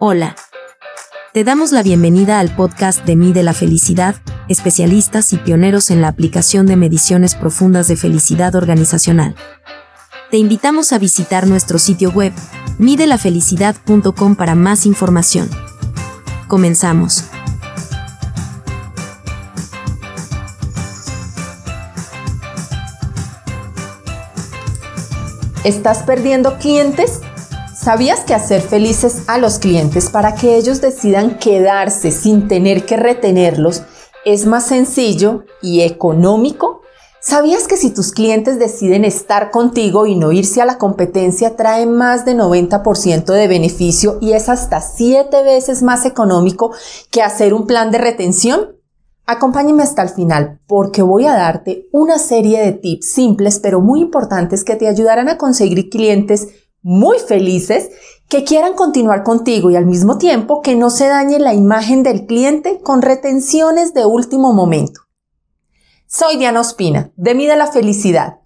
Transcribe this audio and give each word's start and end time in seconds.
Hola. 0.00 0.34
Te 1.32 1.44
damos 1.44 1.70
la 1.70 1.84
bienvenida 1.84 2.40
al 2.40 2.54
podcast 2.54 3.04
de 3.04 3.14
Mide 3.14 3.44
la 3.44 3.54
Felicidad, 3.54 4.16
especialistas 4.48 5.32
y 5.32 5.36
pioneros 5.36 5.90
en 5.90 6.00
la 6.00 6.08
aplicación 6.08 6.66
de 6.66 6.74
mediciones 6.74 7.36
profundas 7.36 7.86
de 7.86 7.96
felicidad 7.96 8.56
organizacional. 8.56 9.36
Te 10.32 10.38
invitamos 10.38 10.92
a 10.92 10.98
visitar 10.98 11.46
nuestro 11.46 11.78
sitio 11.78 12.10
web, 12.10 12.32
midelafelicidad.com 12.78 14.34
para 14.34 14.56
más 14.56 14.84
información. 14.84 15.48
Comenzamos. 16.48 17.24
¿Estás 25.62 26.02
perdiendo 26.02 26.58
clientes? 26.58 27.20
¿Sabías 27.84 28.20
que 28.20 28.32
hacer 28.32 28.62
felices 28.62 29.24
a 29.26 29.36
los 29.36 29.58
clientes 29.58 30.08
para 30.08 30.34
que 30.34 30.56
ellos 30.56 30.80
decidan 30.80 31.38
quedarse 31.38 32.12
sin 32.12 32.48
tener 32.48 32.86
que 32.86 32.96
retenerlos 32.96 33.82
es 34.24 34.46
más 34.46 34.68
sencillo 34.68 35.44
y 35.60 35.82
económico? 35.82 36.80
¿Sabías 37.20 37.68
que 37.68 37.76
si 37.76 37.90
tus 37.90 38.12
clientes 38.12 38.58
deciden 38.58 39.04
estar 39.04 39.50
contigo 39.50 40.06
y 40.06 40.14
no 40.14 40.32
irse 40.32 40.62
a 40.62 40.64
la 40.64 40.78
competencia 40.78 41.56
trae 41.56 41.84
más 41.84 42.24
de 42.24 42.34
90% 42.34 43.26
de 43.26 43.48
beneficio 43.48 44.16
y 44.22 44.32
es 44.32 44.48
hasta 44.48 44.80
7 44.80 45.42
veces 45.42 45.82
más 45.82 46.06
económico 46.06 46.72
que 47.10 47.20
hacer 47.20 47.52
un 47.52 47.66
plan 47.66 47.90
de 47.90 47.98
retención? 47.98 48.76
Acompáñame 49.26 49.82
hasta 49.82 50.00
el 50.00 50.08
final 50.08 50.58
porque 50.66 51.02
voy 51.02 51.26
a 51.26 51.34
darte 51.34 51.86
una 51.92 52.18
serie 52.18 52.62
de 52.62 52.72
tips 52.72 53.12
simples 53.12 53.58
pero 53.58 53.82
muy 53.82 54.00
importantes 54.00 54.64
que 54.64 54.76
te 54.76 54.88
ayudarán 54.88 55.28
a 55.28 55.36
conseguir 55.36 55.90
clientes 55.90 56.48
muy 56.84 57.18
felices 57.18 57.90
que 58.28 58.44
quieran 58.44 58.74
continuar 58.74 59.24
contigo 59.24 59.70
y 59.70 59.76
al 59.76 59.86
mismo 59.86 60.18
tiempo 60.18 60.60
que 60.60 60.76
no 60.76 60.90
se 60.90 61.08
dañe 61.08 61.38
la 61.38 61.54
imagen 61.54 62.02
del 62.02 62.26
cliente 62.26 62.80
con 62.82 63.00
retenciones 63.00 63.94
de 63.94 64.04
último 64.04 64.52
momento. 64.52 65.00
Soy 66.06 66.36
Diana 66.36 66.60
Ospina, 66.60 67.10
de 67.16 67.34
Mida 67.34 67.56
la 67.56 67.68
Felicidad. 67.68 68.40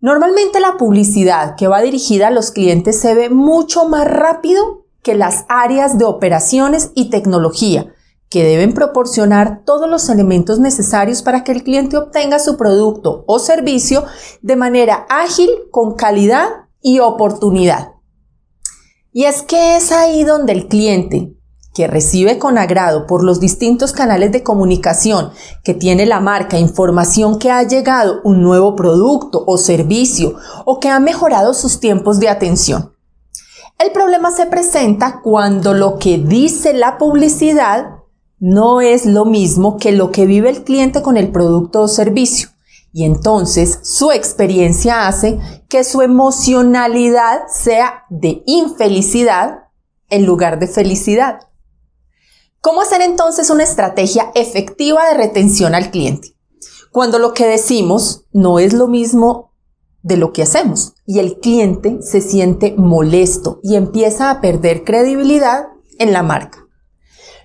Normalmente 0.00 0.60
la 0.60 0.76
publicidad 0.76 1.56
que 1.56 1.66
va 1.66 1.80
dirigida 1.80 2.28
a 2.28 2.30
los 2.30 2.50
clientes 2.50 3.00
se 3.00 3.14
ve 3.14 3.30
mucho 3.30 3.88
más 3.88 4.06
rápido 4.06 4.84
que 5.02 5.14
las 5.14 5.46
áreas 5.48 5.96
de 5.96 6.04
operaciones 6.04 6.90
y 6.94 7.08
tecnología, 7.08 7.86
que 8.28 8.44
deben 8.44 8.74
proporcionar 8.74 9.62
todos 9.64 9.88
los 9.88 10.10
elementos 10.10 10.58
necesarios 10.58 11.22
para 11.22 11.42
que 11.42 11.52
el 11.52 11.62
cliente 11.62 11.96
obtenga 11.96 12.38
su 12.38 12.58
producto 12.58 13.24
o 13.26 13.38
servicio 13.38 14.04
de 14.42 14.56
manera 14.56 15.06
ágil, 15.08 15.48
con 15.70 15.94
calidad 15.94 16.63
y 16.84 17.00
oportunidad. 17.00 17.92
Y 19.10 19.24
es 19.24 19.42
que 19.42 19.76
es 19.76 19.90
ahí 19.90 20.22
donde 20.22 20.52
el 20.52 20.68
cliente, 20.68 21.34
que 21.72 21.86
recibe 21.86 22.38
con 22.38 22.58
agrado 22.58 23.06
por 23.06 23.24
los 23.24 23.40
distintos 23.40 23.92
canales 23.92 24.30
de 24.32 24.42
comunicación 24.42 25.30
que 25.64 25.72
tiene 25.72 26.04
la 26.04 26.20
marca 26.20 26.58
información 26.58 27.38
que 27.38 27.50
ha 27.50 27.62
llegado 27.62 28.20
un 28.22 28.42
nuevo 28.42 28.76
producto 28.76 29.42
o 29.46 29.56
servicio 29.56 30.36
o 30.66 30.78
que 30.78 30.90
ha 30.90 31.00
mejorado 31.00 31.54
sus 31.54 31.80
tiempos 31.80 32.20
de 32.20 32.28
atención. 32.28 32.92
El 33.78 33.90
problema 33.90 34.30
se 34.30 34.46
presenta 34.46 35.20
cuando 35.22 35.72
lo 35.72 35.98
que 35.98 36.18
dice 36.18 36.74
la 36.74 36.98
publicidad 36.98 37.86
no 38.38 38.82
es 38.82 39.06
lo 39.06 39.24
mismo 39.24 39.78
que 39.78 39.90
lo 39.90 40.12
que 40.12 40.26
vive 40.26 40.50
el 40.50 40.64
cliente 40.64 41.02
con 41.02 41.16
el 41.16 41.32
producto 41.32 41.80
o 41.80 41.88
servicio. 41.88 42.50
Y 42.96 43.04
entonces 43.04 43.80
su 43.82 44.12
experiencia 44.12 45.08
hace 45.08 45.40
que 45.68 45.82
su 45.82 46.00
emocionalidad 46.00 47.48
sea 47.48 48.04
de 48.08 48.44
infelicidad 48.46 49.64
en 50.10 50.24
lugar 50.24 50.60
de 50.60 50.68
felicidad. 50.68 51.40
¿Cómo 52.60 52.82
hacer 52.82 53.02
entonces 53.02 53.50
una 53.50 53.64
estrategia 53.64 54.30
efectiva 54.36 55.08
de 55.08 55.14
retención 55.14 55.74
al 55.74 55.90
cliente? 55.90 56.36
Cuando 56.92 57.18
lo 57.18 57.34
que 57.34 57.48
decimos 57.48 58.26
no 58.30 58.60
es 58.60 58.72
lo 58.72 58.86
mismo 58.86 59.50
de 60.02 60.16
lo 60.16 60.32
que 60.32 60.42
hacemos 60.42 60.94
y 61.04 61.18
el 61.18 61.40
cliente 61.40 61.98
se 62.00 62.20
siente 62.20 62.76
molesto 62.78 63.58
y 63.64 63.74
empieza 63.74 64.30
a 64.30 64.40
perder 64.40 64.84
credibilidad 64.84 65.64
en 65.98 66.12
la 66.12 66.22
marca. 66.22 66.68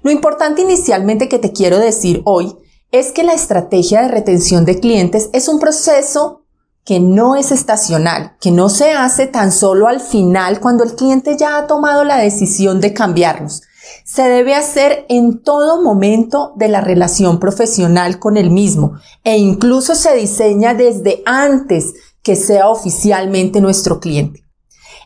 Lo 0.03 0.11
importante 0.11 0.61
inicialmente 0.61 1.27
que 1.27 1.39
te 1.39 1.53
quiero 1.53 1.79
decir 1.79 2.21
hoy 2.25 2.55
es 2.91 3.11
que 3.11 3.23
la 3.23 3.33
estrategia 3.33 4.01
de 4.01 4.07
retención 4.07 4.65
de 4.65 4.79
clientes 4.79 5.29
es 5.33 5.47
un 5.47 5.59
proceso 5.59 6.43
que 6.83 6.99
no 6.99 7.35
es 7.35 7.51
estacional, 7.51 8.35
que 8.41 8.51
no 8.51 8.69
se 8.69 8.93
hace 8.93 9.27
tan 9.27 9.51
solo 9.51 9.87
al 9.87 9.99
final 9.99 10.59
cuando 10.59 10.83
el 10.83 10.95
cliente 10.95 11.37
ya 11.37 11.57
ha 11.57 11.67
tomado 11.67 12.03
la 12.03 12.17
decisión 12.17 12.81
de 12.81 12.93
cambiarnos. 12.93 13.61
Se 14.05 14.23
debe 14.23 14.55
hacer 14.55 15.05
en 15.07 15.43
todo 15.43 15.83
momento 15.83 16.53
de 16.55 16.67
la 16.67 16.81
relación 16.81 17.39
profesional 17.39 18.17
con 18.17 18.37
el 18.37 18.49
mismo 18.49 18.93
e 19.23 19.37
incluso 19.37 19.93
se 19.93 20.15
diseña 20.15 20.73
desde 20.73 21.21
antes 21.25 21.93
que 22.23 22.35
sea 22.35 22.69
oficialmente 22.69 23.61
nuestro 23.61 23.99
cliente. 23.99 24.43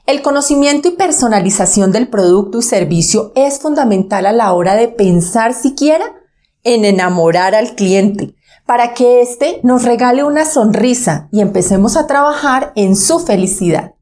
El 0.06 0.22
conocimiento 0.22 0.90
y 0.90 0.92
personalización 0.92 1.92
del 1.92 2.10
producto 2.10 2.60
y 2.60 2.62
servicio 2.62 3.32
es 3.36 3.60
fundamental 3.60 4.26
a 4.26 4.34
la 4.34 4.54
hora 4.54 4.76
de 4.76 4.90
pensar 4.90 5.54
siquiera 5.54 6.23
en 6.64 6.86
enamorar 6.86 7.56
al 7.56 7.76
cliente 7.76 8.36
para 8.66 8.94
que 8.94 9.22
éste 9.22 9.60
nos 9.64 9.84
regale 9.84 10.24
una 10.24 10.46
sonrisa 10.46 11.28
y 11.32 11.42
empecemos 11.42 11.98
a 11.98 12.08
trabajar 12.08 12.72
en 12.76 12.96
su 12.96 13.20
felicidad. 13.20 13.94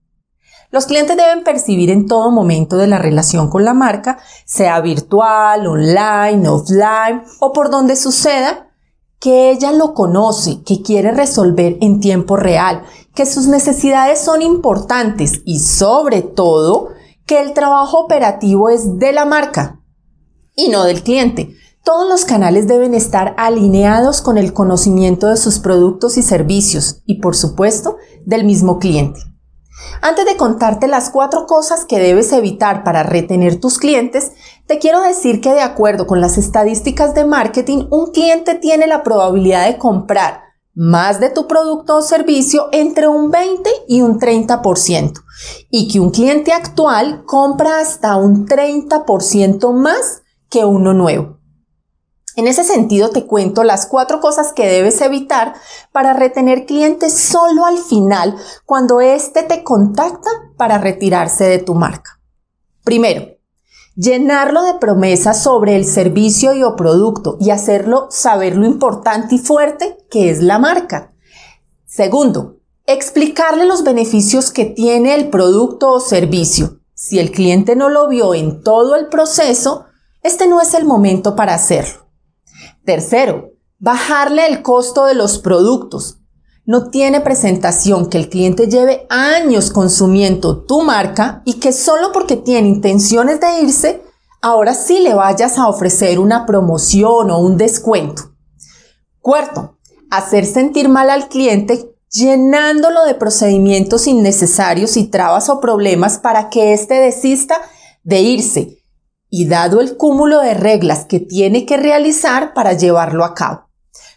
Los 0.69 0.85
clientes 0.85 1.17
deben 1.17 1.43
percibir 1.43 1.89
en 1.89 2.07
todo 2.07 2.31
momento 2.31 2.77
de 2.77 2.87
la 2.87 2.97
relación 2.97 3.49
con 3.49 3.65
la 3.65 3.73
marca, 3.73 4.19
sea 4.45 4.79
virtual, 4.79 5.67
online, 5.67 6.47
offline 6.47 7.23
o 7.41 7.51
por 7.51 7.69
donde 7.69 7.97
suceda, 7.97 8.67
que 9.19 9.51
ella 9.51 9.71
lo 9.71 9.93
conoce, 9.93 10.63
que 10.63 10.81
quiere 10.81 11.11
resolver 11.11 11.77
en 11.81 11.99
tiempo 11.99 12.37
real, 12.37 12.83
que 13.13 13.25
sus 13.25 13.47
necesidades 13.47 14.19
son 14.21 14.41
importantes 14.41 15.41
y 15.45 15.59
sobre 15.59 16.21
todo 16.21 16.89
que 17.25 17.41
el 17.41 17.53
trabajo 17.53 17.99
operativo 17.99 18.69
es 18.69 18.97
de 18.97 19.11
la 19.11 19.25
marca 19.25 19.79
y 20.55 20.69
no 20.69 20.85
del 20.85 21.03
cliente, 21.03 21.53
todos 21.83 22.07
los 22.07 22.25
canales 22.25 22.67
deben 22.67 22.93
estar 22.93 23.33
alineados 23.37 24.21
con 24.21 24.37
el 24.37 24.53
conocimiento 24.53 25.27
de 25.27 25.37
sus 25.37 25.59
productos 25.59 26.17
y 26.17 26.23
servicios 26.23 27.01
y, 27.05 27.21
por 27.21 27.35
supuesto, 27.35 27.97
del 28.25 28.45
mismo 28.45 28.79
cliente. 28.79 29.19
Antes 30.01 30.25
de 30.25 30.37
contarte 30.37 30.87
las 30.87 31.09
cuatro 31.09 31.45
cosas 31.47 31.85
que 31.85 31.99
debes 31.99 32.31
evitar 32.33 32.83
para 32.83 33.03
retener 33.03 33.59
tus 33.59 33.79
clientes, 33.79 34.31
te 34.67 34.79
quiero 34.79 35.01
decir 35.01 35.41
que 35.41 35.53
de 35.53 35.61
acuerdo 35.61 36.05
con 36.05 36.21
las 36.21 36.37
estadísticas 36.37 37.15
de 37.15 37.25
marketing, 37.25 37.87
un 37.89 38.11
cliente 38.11 38.55
tiene 38.55 38.87
la 38.87 39.03
probabilidad 39.03 39.65
de 39.65 39.77
comprar 39.77 40.41
más 40.73 41.19
de 41.19 41.29
tu 41.29 41.47
producto 41.47 41.97
o 41.97 42.01
servicio 42.01 42.69
entre 42.71 43.07
un 43.07 43.29
20 43.29 43.69
y 43.87 44.01
un 44.01 44.19
30% 44.19 45.13
y 45.69 45.91
que 45.91 45.99
un 45.99 46.11
cliente 46.11 46.53
actual 46.53 47.23
compra 47.25 47.79
hasta 47.79 48.15
un 48.15 48.47
30% 48.47 49.73
más 49.73 50.21
que 50.49 50.63
uno 50.63 50.93
nuevo. 50.93 51.40
En 52.35 52.47
ese 52.47 52.63
sentido, 52.63 53.09
te 53.09 53.25
cuento 53.25 53.63
las 53.63 53.85
cuatro 53.85 54.21
cosas 54.21 54.53
que 54.53 54.67
debes 54.67 55.01
evitar 55.01 55.53
para 55.91 56.13
retener 56.13 56.65
clientes 56.65 57.13
solo 57.13 57.65
al 57.65 57.77
final, 57.77 58.37
cuando 58.65 59.01
éste 59.01 59.43
te 59.43 59.63
contacta 59.63 60.29
para 60.55 60.77
retirarse 60.77 61.43
de 61.43 61.59
tu 61.59 61.75
marca. 61.75 62.21
Primero, 62.83 63.37
llenarlo 63.95 64.63
de 64.63 64.75
promesas 64.75 65.43
sobre 65.43 65.75
el 65.75 65.85
servicio 65.85 66.53
y 66.53 66.63
o 66.63 66.75
producto 66.75 67.37
y 67.39 67.49
hacerlo 67.49 68.07
saber 68.09 68.55
lo 68.55 68.65
importante 68.65 69.35
y 69.35 69.37
fuerte 69.37 69.97
que 70.09 70.29
es 70.29 70.41
la 70.41 70.57
marca. 70.57 71.13
Segundo, 71.85 72.59
explicarle 72.85 73.65
los 73.65 73.83
beneficios 73.83 74.51
que 74.51 74.65
tiene 74.65 75.15
el 75.15 75.29
producto 75.29 75.91
o 75.91 75.99
servicio. 75.99 76.79
Si 76.93 77.19
el 77.19 77.31
cliente 77.31 77.75
no 77.75 77.89
lo 77.89 78.07
vio 78.07 78.33
en 78.33 78.63
todo 78.63 78.95
el 78.95 79.07
proceso, 79.07 79.85
este 80.23 80.47
no 80.47 80.61
es 80.61 80.73
el 80.73 80.85
momento 80.85 81.35
para 81.35 81.53
hacerlo. 81.53 82.10
Tercero, 82.83 83.51
bajarle 83.77 84.47
el 84.47 84.63
costo 84.63 85.05
de 85.05 85.13
los 85.13 85.37
productos. 85.37 86.17
No 86.65 86.89
tiene 86.89 87.21
presentación 87.21 88.09
que 88.09 88.17
el 88.17 88.29
cliente 88.29 88.67
lleve 88.67 89.05
años 89.09 89.69
consumiendo 89.69 90.63
tu 90.63 90.81
marca 90.81 91.43
y 91.45 91.55
que 91.55 91.73
solo 91.73 92.11
porque 92.11 92.37
tiene 92.37 92.69
intenciones 92.69 93.39
de 93.39 93.61
irse, 93.61 94.03
ahora 94.41 94.73
sí 94.73 94.99
le 94.99 95.13
vayas 95.13 95.59
a 95.59 95.67
ofrecer 95.67 96.19
una 96.19 96.45
promoción 96.47 97.29
o 97.29 97.37
un 97.39 97.57
descuento. 97.57 98.31
Cuarto, 99.19 99.77
hacer 100.09 100.45
sentir 100.45 100.89
mal 100.89 101.11
al 101.11 101.29
cliente 101.29 101.95
llenándolo 102.09 103.05
de 103.05 103.13
procedimientos 103.13 104.07
innecesarios 104.07 104.97
y 104.97 105.07
trabas 105.07 105.49
o 105.49 105.59
problemas 105.59 106.17
para 106.17 106.49
que 106.49 106.73
éste 106.73 106.95
desista 106.95 107.61
de 108.03 108.21
irse 108.21 108.80
y 109.31 109.47
dado 109.47 109.79
el 109.79 109.97
cúmulo 109.97 110.41
de 110.41 110.53
reglas 110.53 111.05
que 111.05 111.19
tiene 111.19 111.65
que 111.65 111.77
realizar 111.77 112.53
para 112.53 112.73
llevarlo 112.73 113.25
a 113.25 113.33
cabo. 113.33 113.69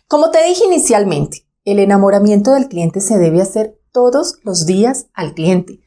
Como 0.08 0.30
te 0.30 0.44
dije 0.44 0.64
inicialmente, 0.66 1.46
el 1.64 1.78
enamoramiento 1.78 2.52
del 2.52 2.68
cliente 2.68 3.00
se 3.00 3.16
debe 3.16 3.40
hacer 3.40 3.78
todos 3.92 4.40
los 4.42 4.66
días 4.66 5.06
al 5.14 5.32
cliente. 5.32 5.80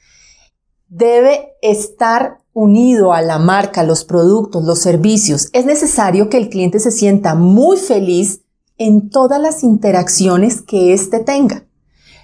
Debe 0.87 1.57
estar 1.61 2.39
unido 2.53 3.13
a 3.13 3.21
la 3.21 3.37
marca, 3.37 3.83
los 3.83 4.05
productos, 4.05 4.63
los 4.63 4.79
servicios, 4.79 5.49
es 5.51 5.65
necesario 5.65 6.29
que 6.29 6.37
el 6.37 6.49
cliente 6.49 6.79
se 6.79 6.91
sienta 6.91 7.35
muy 7.35 7.77
feliz 7.77 8.41
en 8.77 9.09
todas 9.09 9.41
las 9.41 9.61
interacciones 9.61 10.61
que 10.61 10.93
éste 10.93 11.19
tenga. 11.19 11.67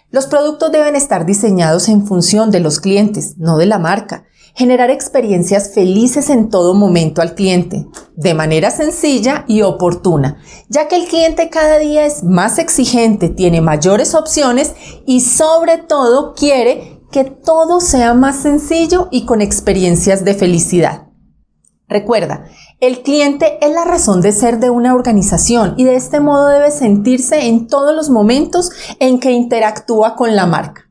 Los 0.09 0.27
productos 0.27 0.71
deben 0.71 0.95
estar 0.95 1.25
diseñados 1.25 1.89
en 1.89 2.07
función 2.07 2.49
de 2.49 2.61
los 2.61 2.79
clientes, 2.79 3.37
no 3.37 3.57
de 3.57 3.65
la 3.65 3.77
marca. 3.77 4.25
Generar 4.55 4.91
experiencias 4.91 5.73
felices 5.73 6.29
en 6.29 6.49
todo 6.49 6.75
momento 6.75 7.23
al 7.23 7.33
cliente, 7.33 7.87
de 8.15 8.35
manera 8.35 8.69
sencilla 8.69 9.45
y 9.47 9.63
oportuna, 9.63 10.37
ya 10.69 10.87
que 10.87 10.95
el 10.95 11.07
cliente 11.07 11.49
cada 11.49 11.79
día 11.79 12.05
es 12.05 12.23
más 12.23 12.59
exigente, 12.59 13.29
tiene 13.29 13.61
mayores 13.61 14.13
opciones 14.13 14.73
y 15.07 15.21
sobre 15.21 15.79
todo 15.79 16.35
quiere 16.35 17.01
que 17.11 17.23
todo 17.23 17.81
sea 17.81 18.13
más 18.13 18.43
sencillo 18.43 19.07
y 19.09 19.25
con 19.25 19.41
experiencias 19.41 20.23
de 20.23 20.35
felicidad. 20.35 21.07
Recuerda, 21.87 22.45
el 22.79 23.01
cliente 23.01 23.57
es 23.65 23.71
la 23.71 23.85
razón 23.85 24.21
de 24.21 24.31
ser 24.31 24.59
de 24.59 24.69
una 24.69 24.93
organización 24.93 25.73
y 25.77 25.83
de 25.83 25.95
este 25.95 26.19
modo 26.19 26.47
debe 26.49 26.69
sentirse 26.69 27.47
en 27.47 27.67
todos 27.67 27.95
los 27.95 28.11
momentos 28.11 28.71
en 28.99 29.19
que 29.19 29.31
interactúa 29.31 30.15
con 30.15 30.35
la 30.35 30.45
marca. 30.45 30.82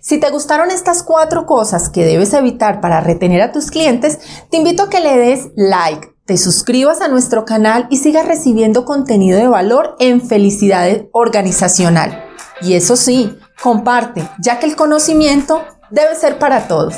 Si 0.00 0.18
te 0.18 0.30
gustaron 0.30 0.70
estas 0.70 1.02
cuatro 1.02 1.46
cosas 1.46 1.88
que 1.88 2.04
debes 2.04 2.32
evitar 2.32 2.80
para 2.80 3.00
retener 3.00 3.42
a 3.42 3.52
tus 3.52 3.70
clientes, 3.70 4.18
te 4.50 4.56
invito 4.56 4.84
a 4.84 4.90
que 4.90 5.00
le 5.00 5.16
des 5.16 5.48
like, 5.56 6.14
te 6.24 6.36
suscribas 6.36 7.00
a 7.00 7.08
nuestro 7.08 7.44
canal 7.44 7.86
y 7.90 7.96
sigas 7.98 8.26
recibiendo 8.26 8.84
contenido 8.84 9.38
de 9.38 9.48
valor 9.48 9.96
en 9.98 10.20
felicidad 10.20 10.88
organizacional. 11.12 12.24
Y 12.62 12.74
eso 12.74 12.96
sí, 12.96 13.36
comparte, 13.62 14.28
ya 14.38 14.58
que 14.58 14.66
el 14.66 14.76
conocimiento 14.76 15.64
debe 15.90 16.14
ser 16.14 16.38
para 16.38 16.68
todos. 16.68 16.94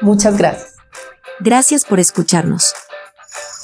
Muchas 0.00 0.36
gracias. 0.36 0.74
Gracias 1.40 1.84
por 1.84 2.00
escucharnos. 2.00 2.74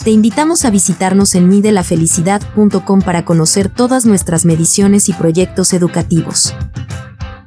Te 0.05 0.11
invitamos 0.11 0.65
a 0.65 0.71
visitarnos 0.71 1.35
en 1.37 1.49
midelafelicidad.com 1.49 3.03
para 3.03 3.25
conocer 3.25 3.69
todas 3.69 4.05
nuestras 4.05 4.45
mediciones 4.45 5.09
y 5.09 5.13
proyectos 5.13 5.73
educativos. 5.73 6.55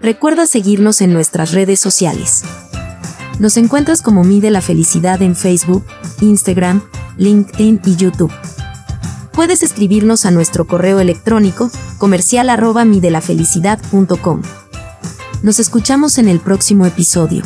Recuerda 0.06 0.46
seguirnos 0.46 1.02
en 1.02 1.13
nuestras 1.13 1.52
redes 1.52 1.80
sociales. 1.80 2.44
Nos 3.40 3.57
encuentras 3.57 4.04
como 4.04 4.24
Mide 4.24 4.52
la 4.52 4.62
Felicidad 4.62 5.19
en 5.24 5.36
Facebook, 5.36 5.84
Instagram, 6.22 6.84
LinkedIn 7.18 7.81
y 7.84 7.96
YouTube. 7.96 8.31
Puedes 9.34 9.63
escribirnos 9.63 10.28
a 10.28 10.30
nuestro 10.30 10.68
correo 10.68 11.00
electrónico 11.00 11.72
comercial 11.98 12.52
arroba. 12.52 12.86
Nos 15.42 15.60
escuchamos 15.60 16.19
en 16.19 16.30
el 16.30 16.40
próximo 16.40 16.86
episodio. 16.86 17.42